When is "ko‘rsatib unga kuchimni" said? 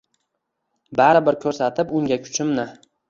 1.45-2.67